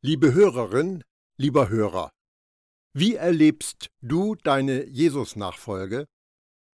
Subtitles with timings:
[0.00, 1.02] Liebe Hörerin,
[1.38, 2.12] lieber Hörer,
[2.92, 6.06] wie erlebst du deine Jesus-Nachfolge?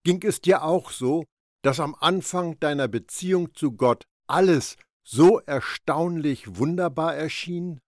[0.04, 1.24] Ging es dir auch so,
[1.62, 7.81] dass am Anfang deiner Beziehung zu Gott alles so erstaunlich wunderbar erschien,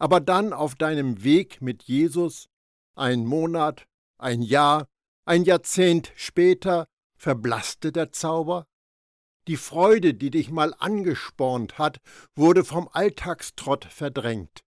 [0.00, 2.48] aber dann auf deinem Weg mit Jesus,
[2.96, 3.86] ein Monat,
[4.18, 4.88] ein Jahr,
[5.24, 8.66] ein Jahrzehnt später, verblasste der Zauber?
[9.46, 12.00] Die Freude, die dich mal angespornt hat,
[12.34, 14.64] wurde vom Alltagstrott verdrängt.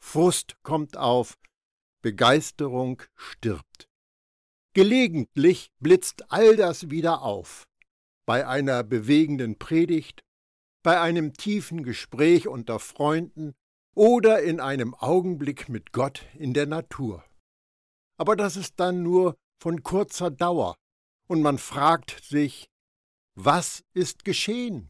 [0.00, 1.38] Frust kommt auf,
[2.02, 3.88] Begeisterung stirbt.
[4.74, 7.66] Gelegentlich blitzt all das wieder auf.
[8.26, 10.24] Bei einer bewegenden Predigt,
[10.82, 13.54] bei einem tiefen Gespräch unter Freunden
[13.94, 17.24] oder in einem Augenblick mit Gott in der Natur.
[18.18, 20.76] Aber das ist dann nur von kurzer Dauer,
[21.28, 22.68] und man fragt sich,
[23.36, 24.88] was ist geschehen?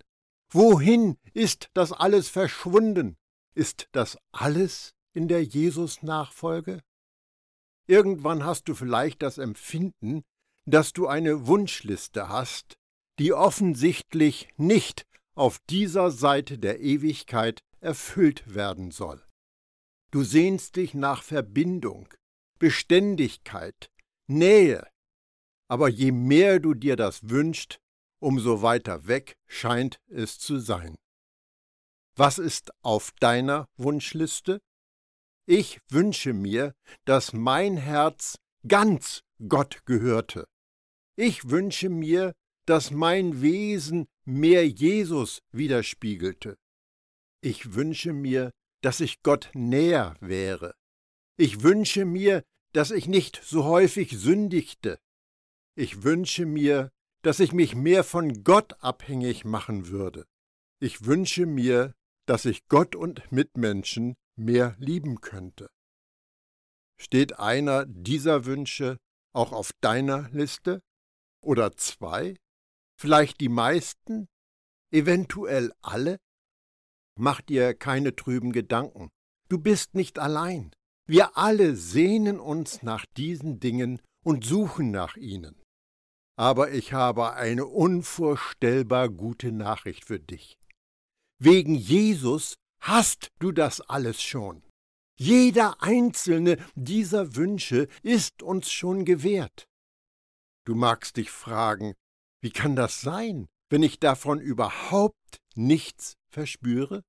[0.50, 3.16] Wohin ist das alles verschwunden?
[3.54, 6.82] Ist das alles in der Jesus-Nachfolge?
[7.88, 10.22] Irgendwann hast du vielleicht das Empfinden,
[10.64, 12.76] dass du eine Wunschliste hast,
[13.18, 19.22] die offensichtlich nicht auf dieser Seite der Ewigkeit erfüllt werden soll.
[20.10, 22.08] Du sehnst dich nach Verbindung,
[22.58, 23.90] Beständigkeit,
[24.28, 24.86] Nähe,
[25.68, 27.80] aber je mehr du dir das wünschst,
[28.26, 30.96] umso weiter weg scheint es zu sein.
[32.16, 34.58] Was ist auf deiner Wunschliste?
[35.46, 36.74] Ich wünsche mir,
[37.04, 38.34] dass mein Herz
[38.66, 40.48] ganz Gott gehörte.
[41.14, 42.32] Ich wünsche mir,
[42.66, 46.56] dass mein Wesen mehr Jesus widerspiegelte.
[47.42, 48.50] Ich wünsche mir,
[48.82, 50.74] dass ich Gott näher wäre.
[51.36, 54.98] Ich wünsche mir, dass ich nicht so häufig sündigte.
[55.76, 56.90] Ich wünsche mir,
[57.26, 60.28] dass ich mich mehr von Gott abhängig machen würde.
[60.80, 61.92] Ich wünsche mir,
[62.24, 65.66] dass ich Gott und Mitmenschen mehr lieben könnte.
[67.00, 68.98] Steht einer dieser Wünsche
[69.32, 70.82] auch auf deiner Liste?
[71.42, 72.36] Oder zwei?
[72.96, 74.28] Vielleicht die meisten?
[74.92, 76.18] Eventuell alle?
[77.18, 79.10] Mach dir keine trüben Gedanken.
[79.48, 80.70] Du bist nicht allein.
[81.08, 85.60] Wir alle sehnen uns nach diesen Dingen und suchen nach ihnen
[86.36, 90.58] aber ich habe eine unvorstellbar gute Nachricht für dich.
[91.38, 94.62] Wegen Jesus hast du das alles schon.
[95.18, 99.66] Jeder einzelne dieser Wünsche ist uns schon gewährt.
[100.66, 101.94] Du magst dich fragen,
[102.42, 107.02] wie kann das sein, wenn ich davon überhaupt nichts verspüre?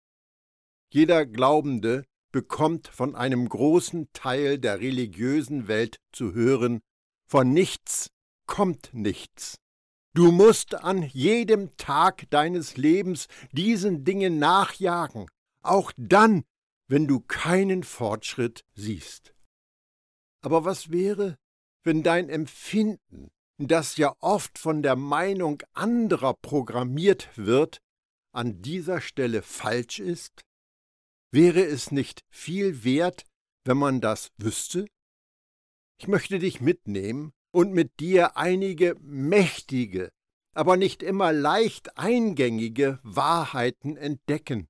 [0.90, 6.80] Jeder Glaubende bekommt von einem großen Teil der religiösen Welt zu hören,
[7.30, 8.10] von nichts
[8.48, 9.60] kommt nichts.
[10.16, 15.30] Du musst an jedem Tag deines Lebens diesen Dingen nachjagen,
[15.62, 16.44] auch dann,
[16.88, 19.36] wenn du keinen Fortschritt siehst.
[20.42, 21.38] Aber was wäre,
[21.84, 27.80] wenn dein Empfinden, das ja oft von der Meinung anderer programmiert wird,
[28.32, 30.42] an dieser Stelle falsch ist?
[31.32, 33.24] Wäre es nicht viel wert,
[33.66, 34.88] wenn man das wüsste?
[36.00, 40.10] Ich möchte dich mitnehmen und mit dir einige mächtige,
[40.54, 44.68] aber nicht immer leicht eingängige Wahrheiten entdecken,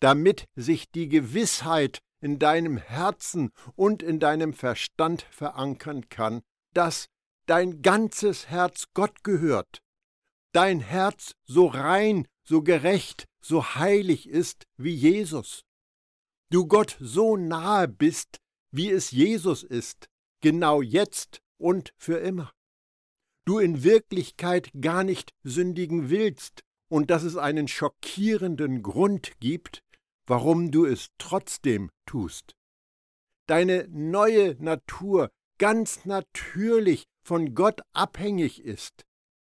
[0.00, 6.42] damit sich die Gewissheit in deinem Herzen und in deinem Verstand verankern kann,
[6.74, 7.06] dass
[7.46, 9.80] dein ganzes Herz Gott gehört,
[10.52, 15.62] dein Herz so rein, so gerecht, so heilig ist wie Jesus.
[16.50, 18.38] Du Gott so nahe bist,
[18.70, 20.08] wie es Jesus ist,
[20.40, 22.52] genau jetzt und für immer.
[23.44, 29.82] Du in Wirklichkeit gar nicht sündigen willst und dass es einen schockierenden Grund gibt,
[30.26, 32.54] warum du es trotzdem tust.
[33.46, 39.04] Deine neue Natur ganz natürlich von Gott abhängig ist.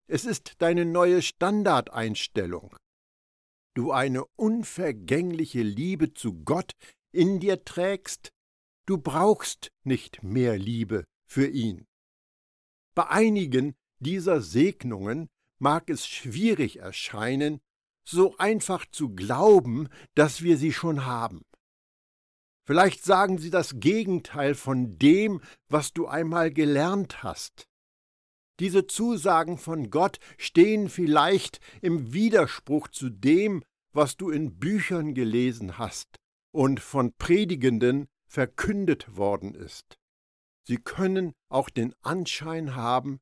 [0.08, 2.76] Es ist deine neue Standardeinstellung.
[3.74, 6.72] Du eine unvergängliche Liebe zu Gott
[7.12, 8.30] in dir trägst,
[8.86, 11.86] du brauchst nicht mehr Liebe für ihn.
[12.94, 15.28] Bei einigen dieser Segnungen
[15.58, 17.60] mag es schwierig erscheinen,
[18.04, 21.42] so einfach zu glauben, dass wir sie schon haben.
[22.66, 27.66] Vielleicht sagen sie das Gegenteil von dem, was du einmal gelernt hast.
[28.58, 35.78] Diese Zusagen von Gott stehen vielleicht im Widerspruch zu dem, was du in Büchern gelesen
[35.78, 36.16] hast
[36.52, 39.99] und von Predigenden verkündet worden ist.
[40.70, 43.18] Sie können auch den Anschein haben,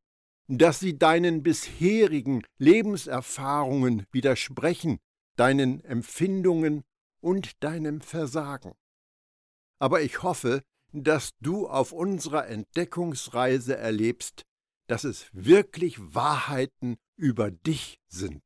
[0.49, 4.99] dass sie deinen bisherigen Lebenserfahrungen widersprechen,
[5.37, 6.85] deinen Empfindungen
[7.23, 8.75] und deinem Versagen.
[9.79, 10.63] aber ich hoffe,
[10.93, 14.45] dass du auf unserer Entdeckungsreise erlebst,
[14.87, 18.43] dass es wirklich Wahrheiten über dich sind.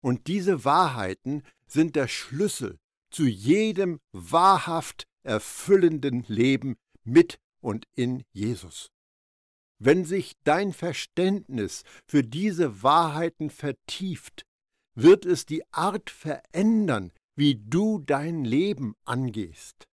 [0.00, 2.78] Und diese Wahrheiten sind der Schlüssel
[3.10, 8.92] zu jedem wahrhaft erfüllenden Leben mit und in Jesus.
[9.78, 14.46] Wenn sich dein Verständnis für diese Wahrheiten vertieft,
[14.94, 19.88] wird es die Art verändern, wie du dein Leben angehst.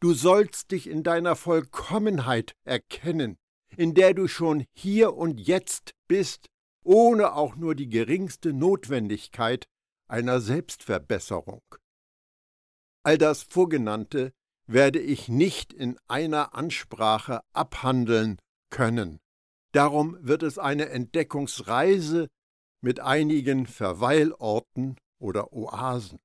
[0.00, 3.36] Du sollst dich in deiner Vollkommenheit erkennen,
[3.76, 6.46] in der du schon hier und jetzt bist,
[6.84, 9.66] ohne auch nur die geringste Notwendigkeit
[10.08, 11.62] einer Selbstverbesserung.
[13.02, 14.32] All das Vorgenannte
[14.68, 18.38] werde ich nicht in einer Ansprache abhandeln
[18.70, 19.18] können.
[19.72, 22.28] Darum wird es eine Entdeckungsreise
[22.80, 26.20] mit einigen Verweilorten oder Oasen.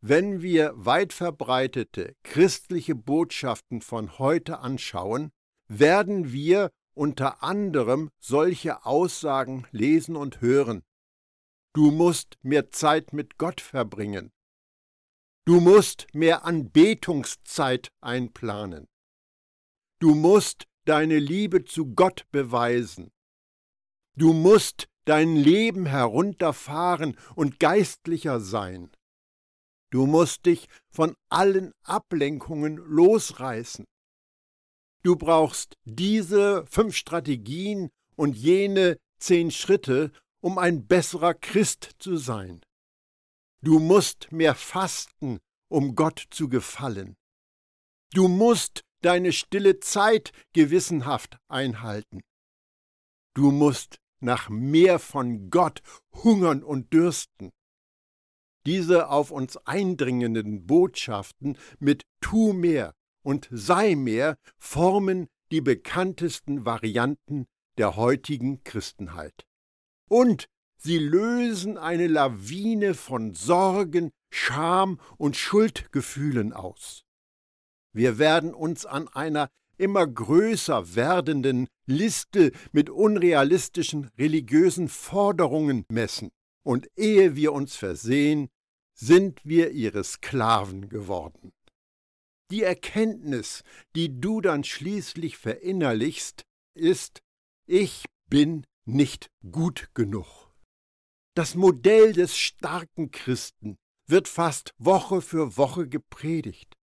[0.00, 5.30] Wenn wir weit verbreitete christliche Botschaften von heute anschauen,
[5.68, 10.82] werden wir unter anderem solche Aussagen lesen und hören.
[11.74, 14.32] Du musst mehr Zeit mit Gott verbringen.
[15.50, 18.86] Du musst mehr Anbetungszeit einplanen.
[19.98, 23.10] Du musst deine Liebe zu Gott beweisen.
[24.16, 28.92] Du musst dein Leben herunterfahren und geistlicher sein.
[29.90, 33.86] Du musst dich von allen Ablenkungen losreißen.
[35.02, 42.60] Du brauchst diese fünf Strategien und jene zehn Schritte, um ein besserer Christ zu sein.
[43.62, 47.16] Du musst mehr fasten, um Gott zu gefallen.
[48.12, 52.22] Du musst deine stille Zeit gewissenhaft einhalten.
[53.34, 57.52] Du musst nach mehr von Gott hungern und dürsten
[58.66, 67.46] diese auf uns eindringenden Botschaften mit Tu mehr und Sei mehr formen die bekanntesten Varianten
[67.78, 69.46] der heutigen Christenheit.
[70.08, 70.48] Und
[70.80, 77.04] sie lösen eine Lawine von Sorgen, Scham und Schuldgefühlen aus.
[77.92, 86.30] Wir werden uns an einer immer größer werdenden Liste mit unrealistischen religiösen Forderungen messen
[86.62, 88.48] und ehe wir uns versehen,
[88.94, 91.52] sind wir ihre Sklaven geworden.
[92.50, 93.62] Die Erkenntnis,
[93.94, 96.44] die du dann schließlich verinnerlichst,
[96.74, 97.20] ist,
[97.66, 100.49] ich bin nicht gut genug.
[101.40, 106.76] Das Modell des starken Christen wird fast Woche für Woche gepredigt.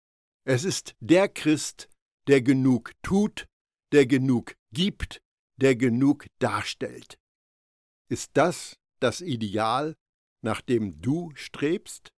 [0.47, 1.89] Es ist der Christ,
[2.29, 3.49] der genug tut,
[3.91, 5.21] der genug gibt,
[5.56, 7.19] der genug darstellt.
[8.09, 9.97] Ist das das Ideal,
[10.41, 12.12] nach dem du strebst?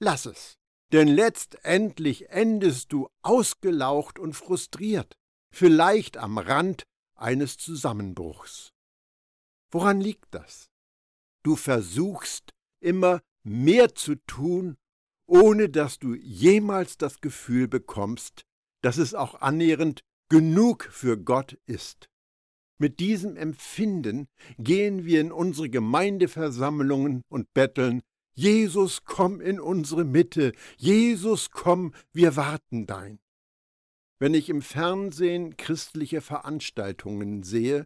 [0.00, 0.58] Lass es,
[0.92, 5.14] denn letztendlich endest du ausgelaucht und frustriert,
[5.54, 6.82] vielleicht am Rand
[7.14, 8.72] eines Zusammenbruchs.
[9.70, 10.69] Woran liegt das?
[11.42, 12.50] Du versuchst
[12.80, 14.76] immer mehr zu tun,
[15.26, 18.44] ohne dass du jemals das Gefühl bekommst,
[18.82, 22.08] dass es auch annähernd genug für Gott ist.
[22.78, 24.26] Mit diesem Empfinden
[24.58, 28.00] gehen wir in unsere Gemeindeversammlungen und betteln,
[28.32, 33.18] Jesus, komm in unsere Mitte, Jesus, komm, wir warten dein.
[34.18, 37.84] Wenn ich im Fernsehen christliche Veranstaltungen sehe,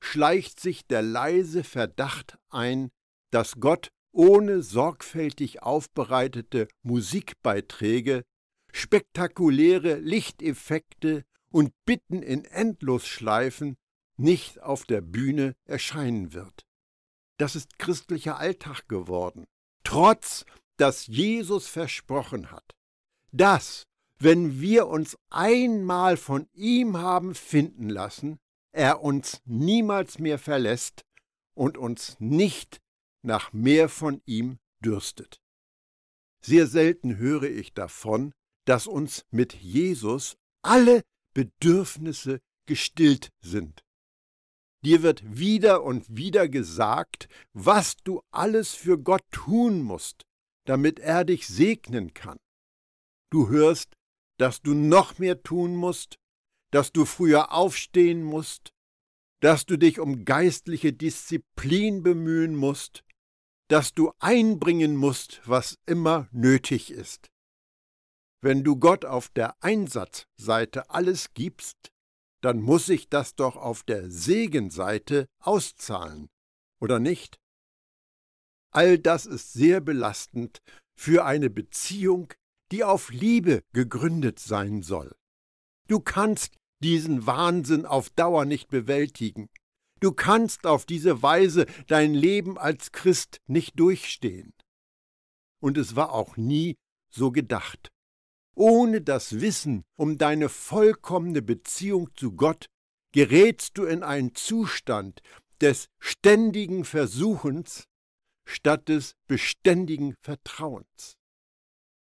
[0.00, 2.90] schleicht sich der leise Verdacht ein,
[3.30, 8.24] dass Gott ohne sorgfältig aufbereitete Musikbeiträge,
[8.72, 13.76] spektakuläre Lichteffekte und Bitten in Endlosschleifen
[14.16, 16.64] nicht auf der Bühne erscheinen wird.
[17.38, 19.44] Das ist christlicher Alltag geworden,
[19.84, 20.44] trotz
[20.78, 22.74] dass Jesus versprochen hat,
[23.32, 23.84] dass,
[24.18, 28.38] wenn wir uns einmal von ihm haben finden lassen,
[28.72, 31.04] er uns niemals mehr verlässt
[31.54, 32.80] und uns nicht
[33.26, 35.40] nach mehr von ihm dürstet.
[36.40, 38.32] Sehr selten höre ich davon,
[38.66, 41.02] dass uns mit Jesus alle
[41.34, 43.84] Bedürfnisse gestillt sind.
[44.84, 50.22] Dir wird wieder und wieder gesagt, was du alles für Gott tun musst,
[50.64, 52.38] damit er dich segnen kann.
[53.30, 53.94] Du hörst,
[54.38, 56.18] dass du noch mehr tun musst,
[56.70, 58.72] dass du früher aufstehen musst,
[59.40, 63.02] dass du dich um geistliche Disziplin bemühen musst,
[63.68, 67.28] dass du einbringen musst, was immer nötig ist.
[68.40, 71.90] Wenn du Gott auf der Einsatzseite alles gibst,
[72.42, 76.28] dann muss sich das doch auf der Segenseite auszahlen,
[76.80, 77.38] oder nicht?
[78.70, 80.60] All das ist sehr belastend
[80.96, 82.32] für eine Beziehung,
[82.72, 85.14] die auf Liebe gegründet sein soll.
[85.88, 89.48] Du kannst diesen Wahnsinn auf Dauer nicht bewältigen.
[90.00, 94.52] Du kannst auf diese Weise dein Leben als Christ nicht durchstehen.
[95.60, 96.76] Und es war auch nie
[97.10, 97.90] so gedacht.
[98.54, 102.66] Ohne das Wissen um deine vollkommene Beziehung zu Gott
[103.12, 105.20] gerätst du in einen Zustand
[105.60, 107.84] des ständigen Versuchens
[108.46, 111.16] statt des beständigen Vertrauens.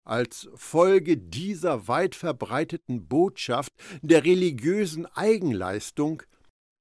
[0.04, 6.22] Als Folge dieser weit verbreiteten Botschaft der religiösen Eigenleistung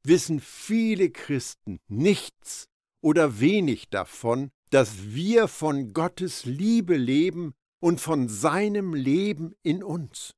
[0.03, 2.67] wissen viele Christen nichts
[3.01, 10.33] oder wenig davon, dass wir von Gottes Liebe leben und von seinem Leben in uns.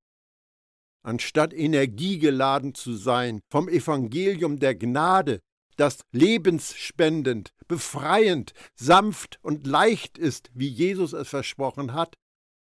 [1.05, 5.39] Anstatt energiegeladen zu sein vom Evangelium der Gnade,
[5.75, 12.15] das lebensspendend, befreiend, sanft und leicht ist, wie Jesus es versprochen hat,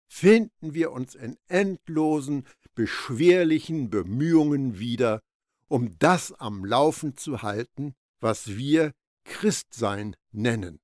[0.09, 5.21] finden wir uns in endlosen, beschwerlichen Bemühungen wieder,
[5.69, 8.93] um das am Laufen zu halten, was wir
[9.25, 10.81] Christsein nennen.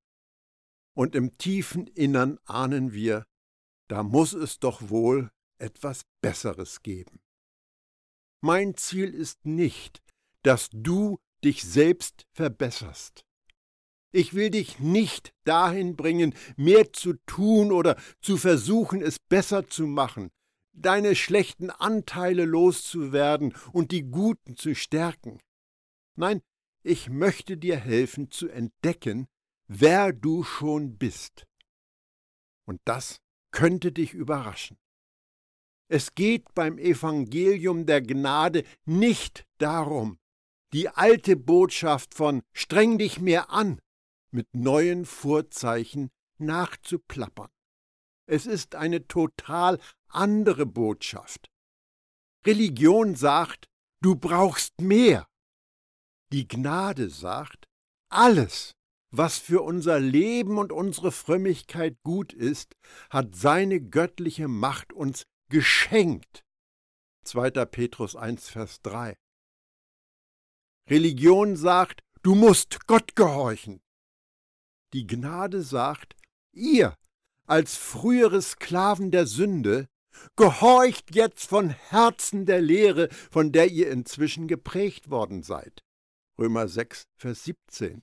[0.94, 3.26] Und im tiefen Innern ahnen wir,
[3.88, 7.20] da muss es doch wohl etwas Besseres geben.
[8.40, 10.02] Mein Ziel ist nicht,
[10.42, 13.24] dass du dich selbst verbesserst.
[14.12, 19.86] Ich will dich nicht dahin bringen, mehr zu tun oder zu versuchen, es besser zu
[19.86, 20.30] machen,
[20.80, 25.40] deine schlechten Anteile loszuwerden und die guten zu stärken.
[26.16, 26.42] Nein,
[26.82, 29.28] ich möchte dir helfen zu entdecken,
[29.68, 31.46] wer du schon bist.
[32.66, 33.20] Und das
[33.52, 34.78] könnte dich überraschen.
[35.88, 40.18] Es geht beim Evangelium der Gnade nicht darum,
[40.72, 43.80] die alte Botschaft von streng dich mehr an
[44.30, 47.50] mit neuen Vorzeichen nachzuplappern.
[48.30, 51.50] Es ist eine total andere Botschaft.
[52.46, 53.68] Religion sagt,
[54.00, 55.26] du brauchst mehr.
[56.32, 57.66] Die Gnade sagt,
[58.08, 58.76] alles,
[59.10, 62.76] was für unser Leben und unsere Frömmigkeit gut ist,
[63.10, 66.44] hat seine göttliche Macht uns geschenkt.
[67.24, 67.50] 2.
[67.66, 69.16] Petrus 1, Vers 3.
[70.88, 73.82] Religion sagt, du musst Gott gehorchen.
[74.92, 76.14] Die Gnade sagt,
[76.52, 76.96] ihr
[77.50, 79.88] als frühere Sklaven der Sünde,
[80.36, 85.82] gehorcht jetzt von Herzen der Lehre, von der ihr inzwischen geprägt worden seid.
[86.38, 88.02] Römer 6, Vers 17.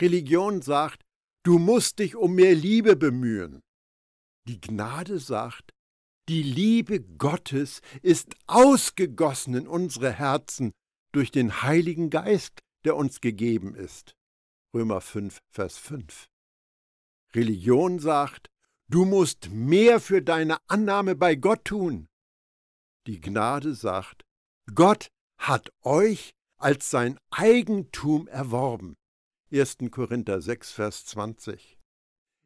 [0.00, 1.02] Religion sagt,
[1.42, 3.62] du musst dich um mehr Liebe bemühen.
[4.46, 5.72] Die Gnade sagt,
[6.28, 10.72] die Liebe Gottes ist ausgegossen in unsere Herzen
[11.12, 14.14] durch den Heiligen Geist, der uns gegeben ist.
[14.74, 16.28] Römer 5, Vers 5.
[17.34, 18.50] Religion sagt,
[18.88, 22.08] du musst mehr für deine Annahme bei Gott tun.
[23.06, 24.24] Die Gnade sagt,
[24.74, 28.96] Gott hat euch als sein Eigentum erworben.
[29.52, 29.78] 1.
[29.90, 31.78] Korinther 6, Vers 20.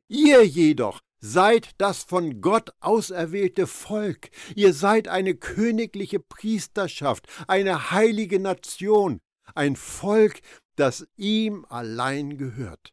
[0.09, 8.41] Ihr jedoch seid das von Gott auserwählte Volk, ihr seid eine königliche Priesterschaft, eine heilige
[8.41, 9.21] Nation,
[9.55, 10.41] ein Volk,
[10.77, 12.93] das ihm allein gehört.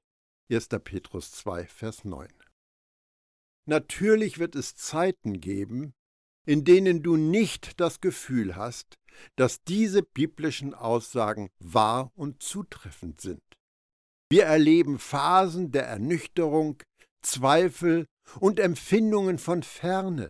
[0.52, 0.70] 1.
[0.84, 2.28] Petrus 2, Vers 9.
[3.66, 5.94] Natürlich wird es Zeiten geben,
[6.46, 8.98] in denen du nicht das Gefühl hast,
[9.36, 13.44] dass diese biblischen Aussagen wahr und zutreffend sind.
[14.32, 16.82] Wir erleben Phasen der Ernüchterung,
[17.22, 18.06] Zweifel
[18.40, 20.30] und Empfindungen von Ferne.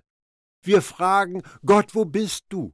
[0.64, 2.74] Wir fragen, Gott, wo bist du?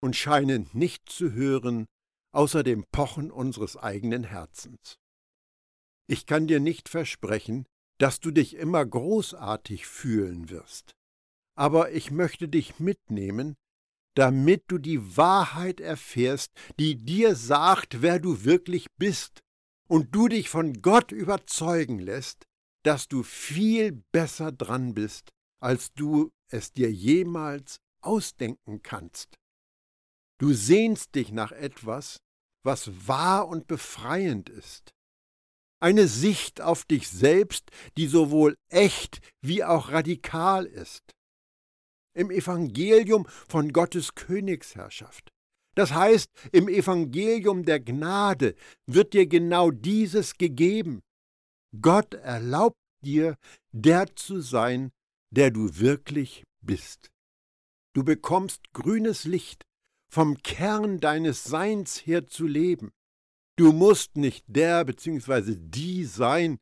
[0.00, 1.86] und scheinen nicht zu hören,
[2.32, 4.96] außer dem Pochen unseres eigenen Herzens.
[6.08, 7.66] Ich kann dir nicht versprechen,
[7.98, 10.94] dass du dich immer großartig fühlen wirst,
[11.54, 13.56] aber ich möchte dich mitnehmen,
[14.14, 19.42] damit du die Wahrheit erfährst, die dir sagt, wer du wirklich bist,
[19.88, 22.46] und du dich von Gott überzeugen lässt,
[22.84, 29.38] dass du viel besser dran bist, als du es dir jemals ausdenken kannst.
[30.38, 32.20] Du sehnst dich nach etwas,
[32.62, 34.94] was wahr und befreiend ist.
[35.80, 41.02] Eine Sicht auf dich selbst, die sowohl echt wie auch radikal ist.
[42.14, 45.30] Im Evangelium von Gottes Königsherrschaft.
[45.76, 48.56] Das heißt, im Evangelium der Gnade
[48.86, 51.00] wird dir genau dieses gegeben.
[51.80, 53.36] Gott erlaubt dir,
[53.70, 54.90] der zu sein,
[55.30, 57.10] der du wirklich bist.
[57.94, 59.62] Du bekommst grünes Licht,
[60.10, 62.90] vom Kern deines Seins her zu leben.
[63.58, 65.56] Du musst nicht der bzw.
[65.58, 66.58] die sein,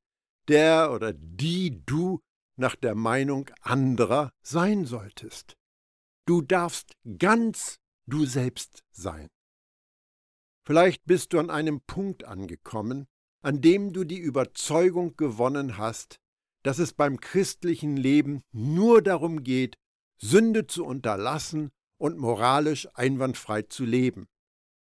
[0.49, 2.21] der oder die du
[2.59, 5.59] nach der Meinung anderer sein solltest.
[6.27, 7.77] Du darfst ganz
[8.07, 9.29] du selbst sein.
[10.67, 13.05] Vielleicht bist du an einem Punkt angekommen,
[13.43, 16.17] an dem du die Überzeugung gewonnen hast,
[16.63, 19.77] dass es beim christlichen Leben nur darum geht,
[20.17, 24.29] Sünde zu unterlassen und moralisch einwandfrei zu leben.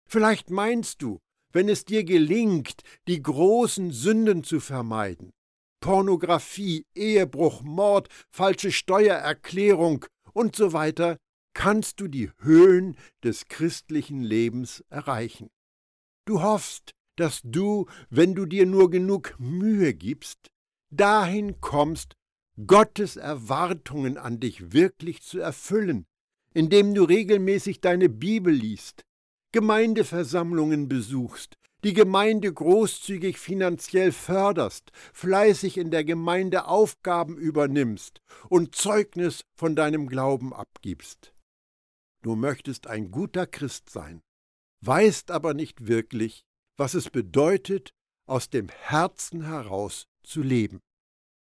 [0.08, 1.20] Vielleicht meinst du,
[1.51, 5.32] wenn es dir gelingt, die großen Sünden zu vermeiden,
[5.80, 11.18] Pornografie, Ehebruch, Mord, falsche Steuererklärung und so weiter,
[11.54, 15.50] kannst du die Höhen des christlichen Lebens erreichen.
[16.25, 20.51] Du hoffst, dass du, wenn du dir nur genug Mühe gibst,
[20.92, 22.13] dahin kommst,
[22.66, 26.06] Gottes Erwartungen an dich wirklich zu erfüllen,
[26.54, 29.04] indem du regelmäßig deine Bibel liest,
[29.54, 39.46] Gemeindeversammlungen besuchst, die Gemeinde großzügig finanziell förderst, fleißig in der Gemeinde Aufgaben übernimmst und Zeugnis
[39.56, 41.34] von deinem Glauben abgibst.
[42.24, 44.22] Du möchtest ein guter Christ sein,
[44.82, 46.44] weißt aber nicht wirklich,
[46.75, 47.94] was es bedeutet,
[48.27, 50.82] aus dem Herzen heraus zu leben.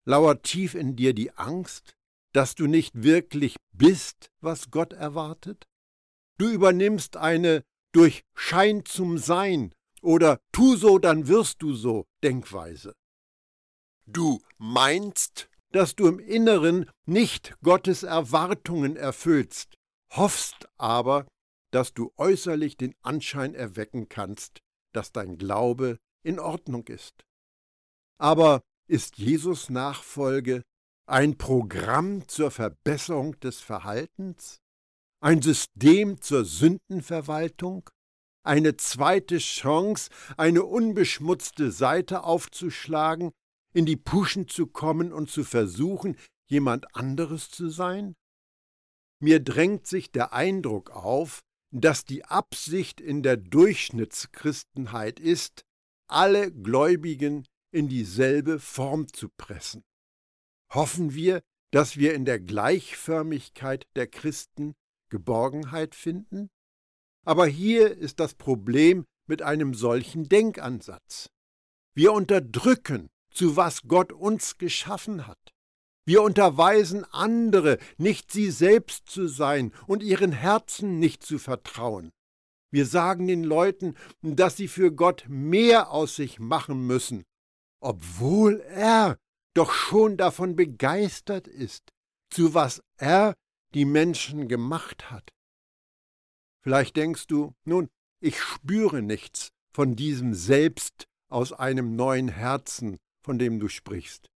[0.04, 1.94] Lauert tief in dir die Angst,
[2.32, 5.66] dass du nicht wirklich bist, was Gott erwartet?
[6.38, 12.94] Du übernimmst eine durch Schein zum Sein oder tu so, dann wirst du so Denkweise.
[14.06, 19.74] Du meinst, dass du im Inneren nicht Gottes Erwartungen erfüllst,
[20.10, 21.26] hoffst aber,
[21.70, 24.60] dass du äußerlich den Anschein erwecken kannst,
[24.92, 27.24] dass dein Glaube in Ordnung ist.
[28.18, 30.62] Aber ist Jesus Nachfolge
[31.06, 34.60] ein Programm zur Verbesserung des Verhaltens?
[35.20, 37.90] Ein System zur Sündenverwaltung?
[38.44, 43.32] Eine zweite Chance, eine unbeschmutzte Seite aufzuschlagen,
[43.74, 46.16] in die Puschen zu kommen und zu versuchen,
[46.48, 48.14] jemand anderes zu sein?
[49.20, 51.40] Mir drängt sich der Eindruck auf,
[51.72, 55.64] dass die Absicht in der Durchschnittschristenheit ist,
[56.06, 59.82] alle Gläubigen in dieselbe Form zu pressen.
[60.72, 64.74] Hoffen wir, dass wir in der Gleichförmigkeit der Christen
[65.08, 66.50] Geborgenheit finden?
[67.24, 71.30] Aber hier ist das Problem mit einem solchen Denkansatz.
[71.94, 75.52] Wir unterdrücken, zu was Gott uns geschaffen hat.
[76.06, 82.12] Wir unterweisen andere, nicht sie selbst zu sein und ihren Herzen nicht zu vertrauen.
[82.70, 87.24] Wir sagen den Leuten, dass sie für Gott mehr aus sich machen müssen,
[87.80, 89.18] obwohl er
[89.54, 91.92] doch schon davon begeistert ist,
[92.30, 93.34] zu was er
[93.74, 95.32] die Menschen gemacht hat.
[96.60, 97.88] Vielleicht denkst du, nun,
[98.20, 104.30] ich spüre nichts von diesem Selbst aus einem neuen Herzen, von dem du sprichst.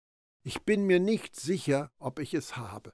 [0.43, 2.93] Ich bin mir nicht sicher, ob ich es habe.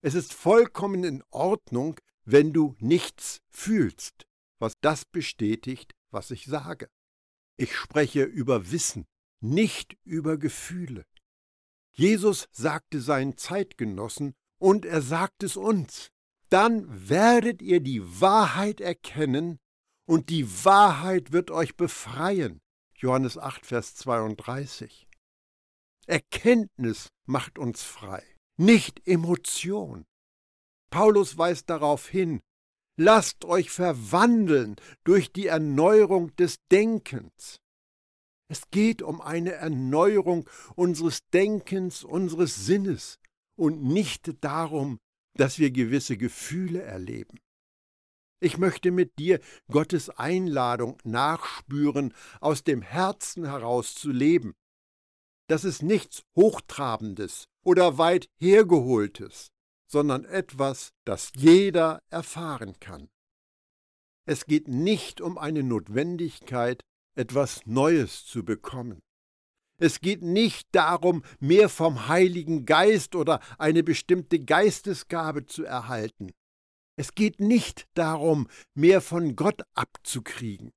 [0.00, 4.26] Es ist vollkommen in Ordnung, wenn du nichts fühlst,
[4.58, 6.88] was das bestätigt, was ich sage.
[7.56, 9.06] Ich spreche über Wissen,
[9.40, 11.04] nicht über Gefühle.
[11.92, 16.12] Jesus sagte seinen Zeitgenossen, und er sagt es uns,
[16.48, 19.58] dann werdet ihr die Wahrheit erkennen,
[20.06, 22.60] und die Wahrheit wird euch befreien.
[22.94, 25.08] Johannes 8, Vers 32.
[26.06, 28.22] Erkenntnis macht uns frei,
[28.56, 30.04] nicht Emotion.
[30.90, 32.40] Paulus weist darauf hin,
[32.96, 37.58] lasst euch verwandeln durch die Erneuerung des Denkens.
[38.48, 43.18] Es geht um eine Erneuerung unseres Denkens, unseres Sinnes
[43.56, 44.98] und nicht darum,
[45.34, 47.38] dass wir gewisse Gefühle erleben.
[48.40, 54.54] Ich möchte mit dir Gottes Einladung nachspüren, aus dem Herzen heraus zu leben,
[55.52, 59.50] das ist nichts Hochtrabendes oder weit hergeholtes,
[59.86, 63.10] sondern etwas, das jeder erfahren kann.
[64.24, 66.80] Es geht nicht um eine Notwendigkeit,
[67.14, 69.02] etwas Neues zu bekommen.
[69.82, 76.30] Es geht nicht darum, mehr vom Heiligen Geist oder eine bestimmte Geistesgabe zu erhalten.
[76.94, 80.70] Es geht nicht darum, mehr von Gott abzukriegen.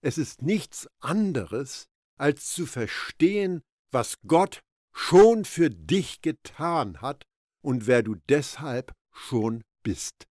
[0.00, 7.24] Es ist nichts anderes, als zu verstehen, was Gott schon für dich getan hat
[7.62, 10.26] und wer du deshalb schon bist.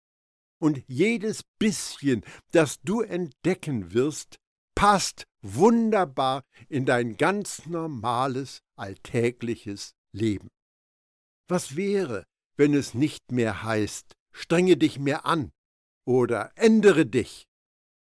[0.57, 4.37] Und jedes bisschen, das du entdecken wirst,
[4.73, 10.49] passt wunderbar in dein ganz normales, alltägliches Leben.
[11.47, 12.25] Was wäre,
[12.57, 15.51] wenn es nicht mehr heißt, strenge dich mehr an
[16.05, 17.47] oder ändere dich?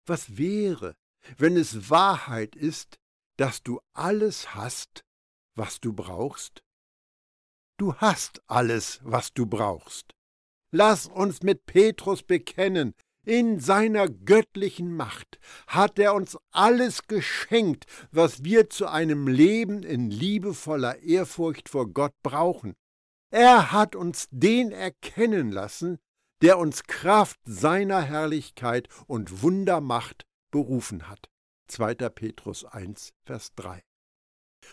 [0.05, 0.95] Was wäre,
[1.37, 2.97] wenn es Wahrheit ist,
[3.37, 5.03] dass du alles hast,
[5.55, 6.63] was du brauchst?
[7.77, 10.15] Du hast alles, was du brauchst.
[10.71, 12.93] Lass uns mit Petrus bekennen,
[13.27, 15.37] in seiner göttlichen Macht
[15.67, 22.13] hat er uns alles geschenkt, was wir zu einem Leben in liebevoller Ehrfurcht vor Gott
[22.23, 22.73] brauchen.
[23.29, 25.97] Er hat uns den erkennen lassen,
[26.41, 31.29] der uns Kraft seiner Herrlichkeit und Wundermacht berufen hat.
[31.67, 31.95] 2.
[31.95, 33.83] Petrus 1, Vers 3.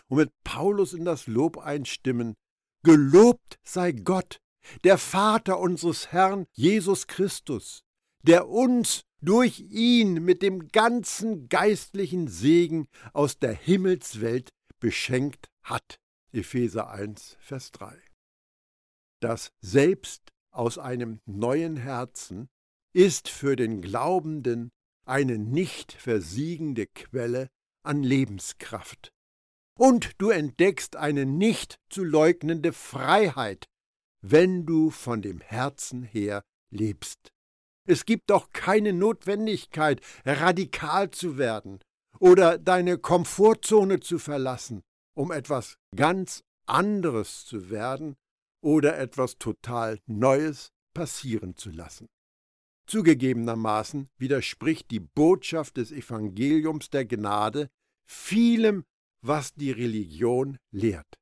[0.07, 2.35] Und mit Paulus in das Lob einstimmen,
[2.83, 4.39] Gelobt sei Gott,
[4.83, 7.84] der Vater unseres Herrn Jesus Christus,
[8.27, 15.99] der uns durch ihn mit dem ganzen geistlichen Segen aus der Himmelswelt beschenkt hat.
[16.31, 17.97] Epheser 1, Vers 3.
[19.21, 22.47] Das Selbst aus einem neuen Herzen
[22.93, 24.71] ist für den Glaubenden
[25.05, 27.49] eine nicht versiegende Quelle
[27.83, 29.11] an Lebenskraft.
[29.77, 33.65] Und du entdeckst eine nicht zu leugnende Freiheit,
[34.21, 37.34] wenn du von dem Herzen her lebst.
[37.87, 41.79] Es gibt doch keine Notwendigkeit, radikal zu werden
[42.19, 44.81] oder deine Komfortzone zu verlassen,
[45.15, 48.15] um etwas ganz anderes zu werden
[48.61, 52.07] oder etwas total Neues passieren zu lassen.
[52.87, 57.69] Zugegebenermaßen widerspricht die Botschaft des Evangeliums der Gnade
[58.07, 58.83] vielem,
[59.21, 61.15] was die Religion lehrt.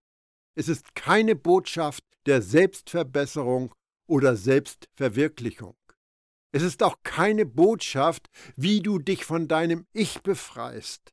[0.56, 3.74] Es ist keine Botschaft der Selbstverbesserung
[4.08, 5.76] oder Selbstverwirklichung.
[6.54, 11.12] Es ist auch keine Botschaft, wie du dich von deinem Ich befreist.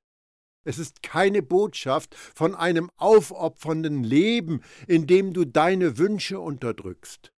[0.64, 7.32] Es ist keine Botschaft von einem aufopfernden Leben, in dem du deine Wünsche unterdrückst.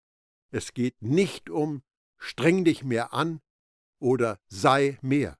[0.51, 1.83] Es geht nicht um
[2.19, 3.41] streng dich mehr an
[4.01, 5.38] oder sei mehr.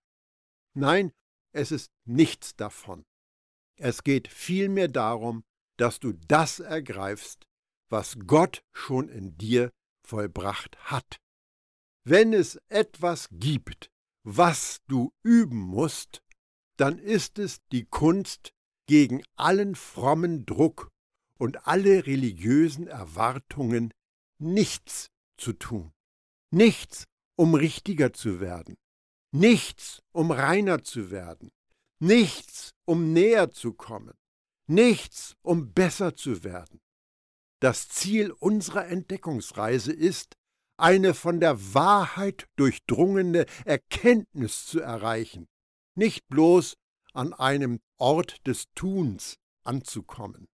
[0.75, 1.13] Nein,
[1.53, 3.05] es ist nichts davon.
[3.77, 5.43] Es geht vielmehr darum,
[5.79, 7.45] dass du das ergreifst,
[7.89, 9.73] was Gott schon in dir
[10.07, 11.22] vollbracht hat.
[12.05, 13.91] Wenn es etwas gibt,
[14.25, 16.23] was du üben musst,
[16.77, 18.53] dann ist es die Kunst,
[18.87, 20.91] gegen allen frommen Druck
[21.39, 23.93] und alle religiösen Erwartungen
[24.39, 25.93] nichts zu tun.
[26.51, 27.05] Nichts,
[27.37, 28.77] um richtiger zu werden.
[29.33, 31.51] Nichts, um reiner zu werden.
[32.01, 34.15] Nichts, um näher zu kommen.
[34.67, 36.81] Nichts, um besser zu werden.
[37.61, 40.37] Das Ziel unserer Entdeckungsreise ist,
[40.83, 45.47] eine von der Wahrheit durchdrungene Erkenntnis zu erreichen,
[45.95, 46.75] nicht bloß
[47.13, 50.49] an einem Ort des Tuns anzukommen.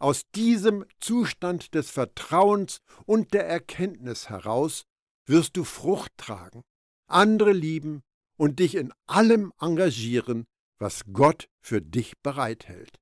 [0.00, 4.84] Aus diesem Zustand des Vertrauens und der Erkenntnis heraus
[5.26, 6.62] wirst du Frucht tragen,
[7.06, 8.02] andere lieben
[8.36, 10.46] und dich in allem engagieren,
[10.78, 12.98] was Gott für dich bereithält.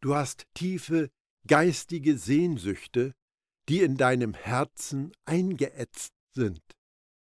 [0.00, 1.10] Du hast tiefe
[1.46, 3.12] geistige Sehnsüchte,
[3.68, 6.62] die in deinem Herzen eingeätzt sind.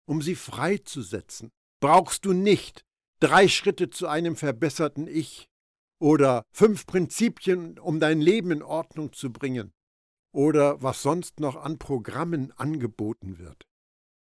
[0.07, 2.85] Um sie freizusetzen, brauchst du nicht
[3.19, 5.47] drei Schritte zu einem verbesserten Ich
[5.99, 9.73] oder fünf Prinzipien, um dein Leben in Ordnung zu bringen
[10.33, 13.65] oder was sonst noch an Programmen angeboten wird.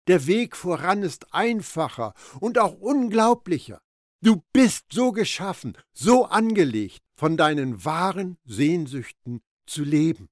[0.07, 3.81] Der Weg voran ist einfacher und auch unglaublicher.
[4.23, 10.29] Du bist so geschaffen, so angelegt, von deinen wahren Sehnsüchten zu leben.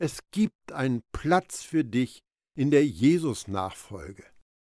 [0.00, 2.20] Es gibt einen Platz für dich
[2.56, 4.24] in der Jesus-Nachfolge.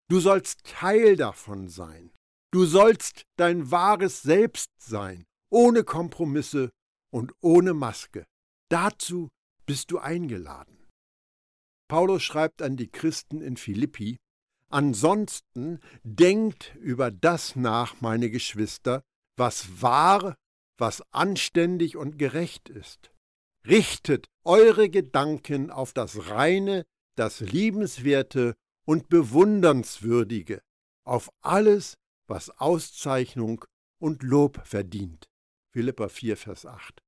[0.09, 2.11] Du sollst Teil davon sein.
[2.53, 6.71] Du sollst dein wahres Selbst sein, ohne Kompromisse
[7.13, 8.25] und ohne Maske.
[8.71, 9.29] Dazu
[9.67, 10.89] bist du eingeladen.
[11.89, 14.17] Paulus schreibt an die Christen in Philippi,
[14.73, 19.03] Ansonsten denkt über das nach, meine Geschwister,
[19.37, 20.35] was wahr,
[20.79, 23.11] was anständig und gerecht ist.
[23.67, 26.85] Richtet eure Gedanken auf das Reine,
[27.17, 28.55] das Liebenswerte
[28.87, 30.63] und Bewundernswürdige,
[31.05, 31.95] auf alles,
[32.27, 33.65] was Auszeichnung
[34.01, 35.29] und Lob verdient.
[35.73, 37.03] Philippa 4, Vers 8.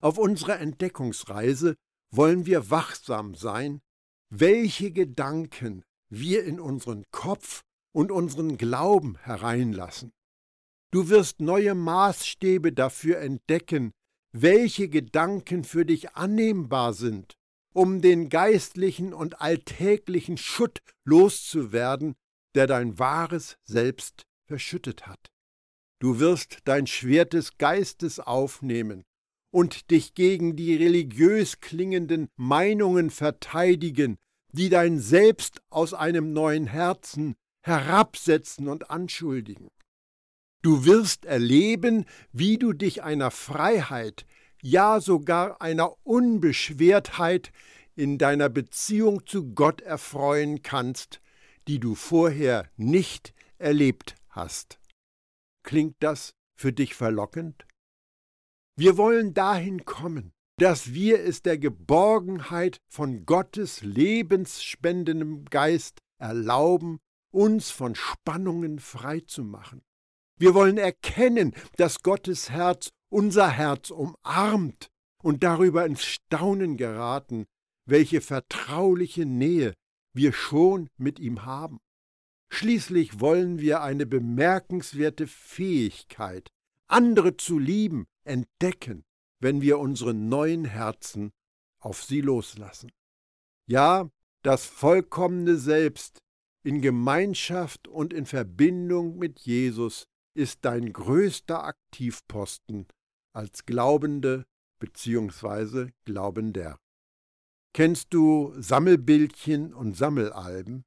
[0.00, 1.74] Auf unserer Entdeckungsreise
[2.10, 3.80] wollen wir wachsam sein,
[4.30, 10.12] welche Gedanken wir in unseren Kopf und unseren Glauben hereinlassen.
[10.90, 13.92] Du wirst neue Maßstäbe dafür entdecken,
[14.32, 17.36] welche Gedanken für dich annehmbar sind,
[17.72, 22.14] um den geistlichen und alltäglichen Schutt loszuwerden,
[22.54, 25.30] der dein wahres Selbst verschüttet hat.
[26.00, 29.04] Du wirst dein Schwert des Geistes aufnehmen
[29.50, 34.18] und dich gegen die religiös klingenden Meinungen verteidigen,
[34.52, 39.68] die dein Selbst aus einem neuen Herzen herabsetzen und anschuldigen.
[40.62, 44.26] Du wirst erleben, wie du dich einer Freiheit,
[44.60, 47.52] ja sogar einer Unbeschwertheit
[47.94, 51.20] in deiner Beziehung zu Gott erfreuen kannst,
[51.68, 54.80] die du vorher nicht erlebt hast.
[55.62, 57.66] Klingt das für dich verlockend?
[58.76, 66.98] Wir wollen dahin kommen, dass wir es der Geborgenheit von Gottes lebensspendendem Geist erlauben,
[67.30, 69.82] uns von Spannungen frei zu machen.
[70.38, 74.88] Wir wollen erkennen, dass Gottes Herz unser Herz umarmt
[75.22, 77.46] und darüber ins Staunen geraten,
[77.86, 79.74] welche vertrauliche Nähe
[80.12, 81.78] wir schon mit ihm haben.
[82.50, 86.48] Schließlich wollen wir eine bemerkenswerte Fähigkeit,
[86.86, 89.04] andere zu lieben, entdecken,
[89.40, 91.30] wenn wir unsere neuen Herzen
[91.80, 92.90] auf sie loslassen.
[93.66, 94.08] Ja,
[94.42, 96.20] das vollkommene Selbst
[96.62, 100.06] in Gemeinschaft und in Verbindung mit Jesus
[100.38, 102.86] ist dein größter Aktivposten
[103.34, 104.46] als Glaubende
[104.80, 105.90] bzw.
[106.04, 106.78] Glaubender.
[107.74, 110.84] Kennst du Sammelbildchen und Sammelalben?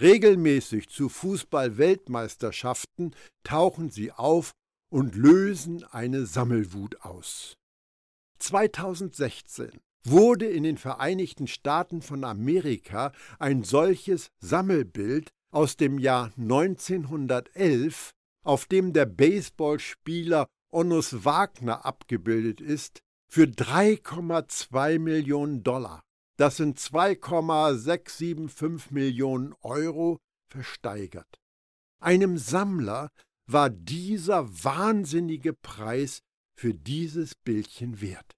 [0.00, 4.50] Regelmäßig zu Fußball-Weltmeisterschaften tauchen sie auf
[4.92, 7.54] und lösen eine Sammelwut aus.
[8.40, 18.12] 2016 wurde in den Vereinigten Staaten von Amerika ein solches Sammelbild aus dem Jahr 1911,
[18.46, 26.02] auf dem der Baseballspieler Onus Wagner abgebildet ist, für 3,2 Millionen Dollar
[26.36, 31.40] das sind 2,675 Millionen Euro, versteigert.
[31.98, 33.10] Einem Sammler
[33.46, 36.20] war dieser wahnsinnige Preis
[36.54, 38.32] für dieses Bildchen wert.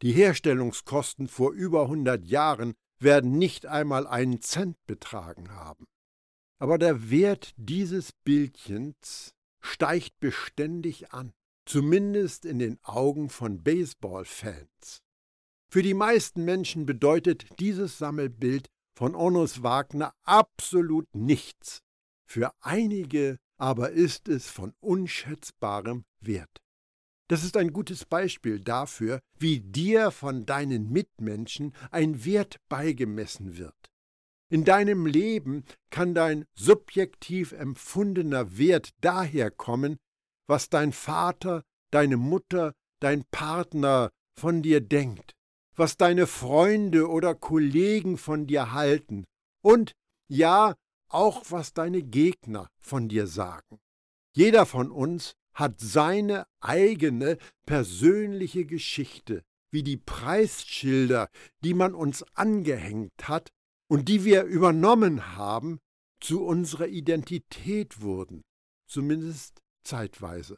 [0.00, 5.84] Die Herstellungskosten vor über 100 Jahren werden nicht einmal einen Cent betragen haben.
[6.62, 11.32] Aber der Wert dieses Bildchens steigt beständig an,
[11.66, 15.02] zumindest in den Augen von Baseballfans.
[15.68, 21.80] Für die meisten Menschen bedeutet dieses Sammelbild von Onus Wagner absolut nichts.
[22.26, 26.62] Für einige aber ist es von unschätzbarem Wert.
[27.26, 33.91] Das ist ein gutes Beispiel dafür, wie dir von deinen Mitmenschen ein Wert beigemessen wird.
[34.52, 39.96] In deinem Leben kann dein subjektiv empfundener Wert daher kommen,
[40.46, 45.34] was dein Vater, deine Mutter, dein Partner von dir denkt
[45.74, 49.24] was deine Freunde oder Kollegen von dir halten
[49.62, 49.92] und
[50.28, 50.74] ja,
[51.08, 53.78] auch was deine Gegner von dir sagen.
[54.34, 57.36] Jeder von uns hat seine eigene
[57.66, 61.28] persönliche Geschichte, wie die Preisschilder,
[61.62, 63.50] die man uns angehängt hat
[63.92, 65.78] und die wir übernommen haben,
[66.18, 68.42] zu unserer Identität wurden,
[68.88, 70.56] zumindest zeitweise.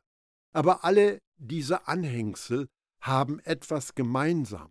[0.53, 2.69] Aber alle diese Anhängsel
[3.01, 4.71] haben etwas gemeinsam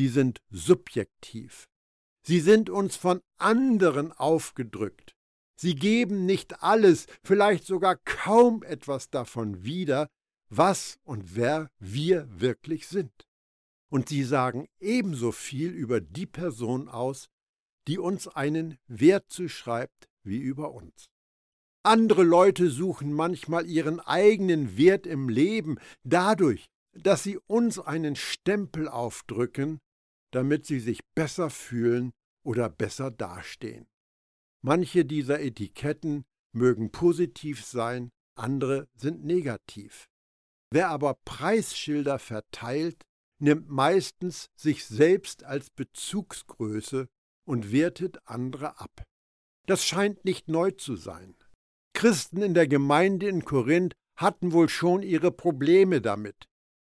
[0.00, 1.66] sie sind subjektiv.
[2.26, 5.14] Sie sind uns von anderen aufgedrückt.
[5.56, 10.08] Sie geben nicht alles, vielleicht sogar kaum etwas davon wieder,
[10.48, 13.12] was und wer wir wirklich sind.
[13.90, 17.28] Und sie sagen ebenso viel über die Person aus,
[17.90, 21.10] die uns einen Wert zuschreibt, wie über uns.
[21.82, 28.86] Andere Leute suchen manchmal ihren eigenen Wert im Leben dadurch, dass sie uns einen Stempel
[28.86, 29.80] aufdrücken,
[30.30, 32.12] damit sie sich besser fühlen
[32.44, 33.88] oder besser dastehen.
[34.62, 36.22] Manche dieser Etiketten
[36.52, 40.06] mögen positiv sein, andere sind negativ.
[40.70, 43.02] Wer aber Preisschilder verteilt,
[43.40, 47.08] nimmt meistens sich selbst als Bezugsgröße
[47.50, 49.02] und wertet andere ab.
[49.66, 51.34] Das scheint nicht neu zu sein.
[51.94, 56.46] Christen in der Gemeinde in Korinth hatten wohl schon ihre Probleme damit.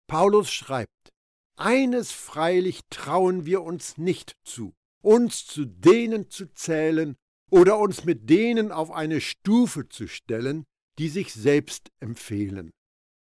[0.08, 1.12] Paulus schreibt,
[1.56, 7.14] eines freilich trauen wir uns nicht zu, uns zu denen zu zählen
[7.52, 10.64] oder uns mit denen auf eine Stufe zu stellen,
[10.98, 12.72] die sich selbst empfehlen.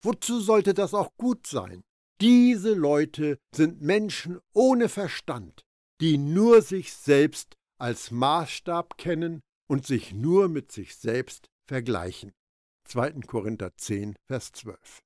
[0.02, 1.84] Wozu sollte das auch gut sein?
[2.22, 5.65] Diese Leute sind Menschen ohne Verstand,
[6.00, 12.32] die nur sich selbst als Maßstab kennen und sich nur mit sich selbst vergleichen.
[12.84, 13.12] 2.
[13.26, 15.00] Korinther 10, Vers 12.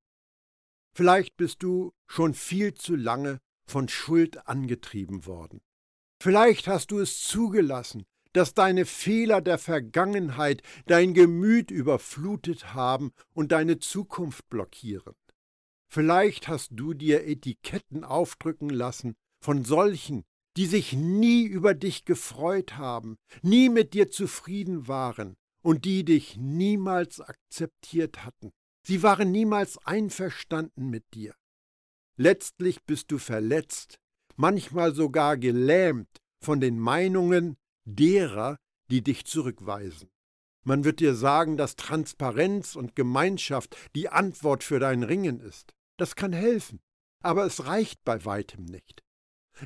[0.95, 5.61] Vielleicht bist du schon viel zu lange von Schuld angetrieben worden.
[6.23, 13.53] Vielleicht hast du es zugelassen, dass deine Fehler der Vergangenheit dein Gemüt überflutet haben und
[13.53, 15.15] deine Zukunft blockieren.
[15.89, 20.25] Vielleicht hast du dir Etiketten aufdrücken lassen von solchen,
[20.61, 26.37] die sich nie über dich gefreut haben, nie mit dir zufrieden waren und die dich
[26.37, 28.53] niemals akzeptiert hatten.
[28.87, 31.35] Sie waren niemals einverstanden mit dir.
[32.19, 34.01] Letztlich bist du verletzt,
[34.37, 38.59] manchmal sogar gelähmt von den Meinungen derer,
[38.91, 40.11] die dich zurückweisen.
[40.63, 45.73] Man wird dir sagen, dass Transparenz und Gemeinschaft die Antwort für dein Ringen ist.
[45.97, 46.81] Das kann helfen,
[47.23, 49.03] aber es reicht bei weitem nicht.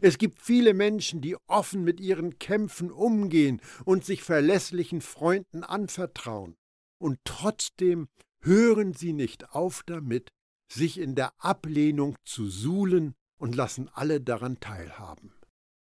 [0.00, 6.56] Es gibt viele Menschen, die offen mit ihren Kämpfen umgehen und sich verlässlichen Freunden anvertrauen.
[6.98, 8.08] Und trotzdem
[8.40, 10.30] hören sie nicht auf damit,
[10.72, 15.32] sich in der Ablehnung zu suhlen und lassen alle daran teilhaben.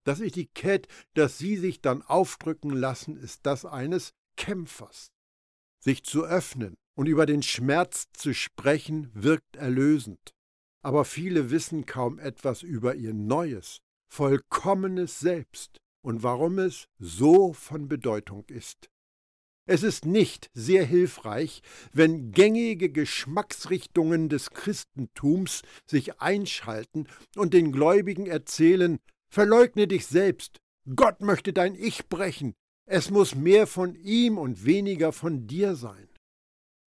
[0.04, 5.12] Das Etikett, das sie sich dann aufdrücken lassen, ist das eines Kämpfers.
[5.80, 10.34] Sich zu öffnen und über den Schmerz zu sprechen, wirkt erlösend.
[10.84, 13.82] Aber viele wissen kaum etwas über ihr neues,
[14.16, 18.90] vollkommenes Selbst und warum es so von Bedeutung ist.
[19.68, 28.26] Es ist nicht sehr hilfreich, wenn gängige Geschmacksrichtungen des Christentums sich einschalten und den Gläubigen
[28.26, 30.62] erzählen, verleugne dich selbst,
[30.96, 32.54] Gott möchte dein Ich brechen,
[32.86, 36.08] es muss mehr von ihm und weniger von dir sein.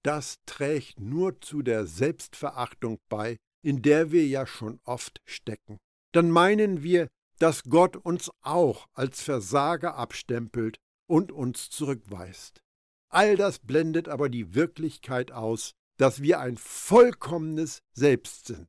[0.02, 5.78] Das trägt nur zu der Selbstverachtung bei, in der wir ja schon oft stecken.
[6.12, 12.62] Dann meinen wir, dass Gott uns auch als Versager abstempelt und uns zurückweist.
[13.08, 18.68] All das blendet aber die Wirklichkeit aus, dass wir ein vollkommenes Selbst sind.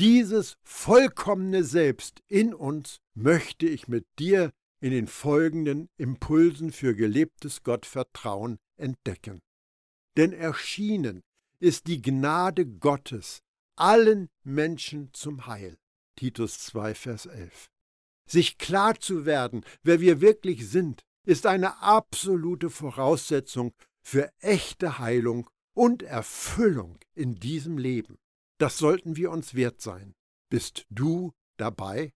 [0.00, 4.50] Dieses vollkommene Selbst in uns möchte ich mit dir
[4.80, 9.40] in den folgenden Impulsen für gelebtes Gottvertrauen entdecken.
[10.16, 11.22] Denn erschienen
[11.60, 13.40] ist die Gnade Gottes
[13.76, 15.76] allen Menschen zum Heil.
[16.16, 17.70] Titus 2, Vers 11.
[18.26, 25.48] Sich klar zu werden, wer wir wirklich sind, ist eine absolute Voraussetzung für echte Heilung
[25.74, 28.18] und Erfüllung in diesem Leben.
[28.58, 30.14] Das sollten wir uns wert sein.
[30.50, 32.12] Bist du dabei?